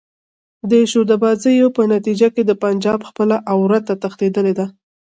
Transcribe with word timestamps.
دې 0.69 0.81
شعبده 0.91 1.15
بازیو 1.23 1.67
په 1.77 1.81
نتیجه 1.93 2.27
کې 2.35 2.41
د 2.45 2.51
پنجاب 2.63 2.99
خپله 3.09 3.35
عورته 3.53 3.93
تښتېدلې 4.01 4.53
ده. 4.59 4.65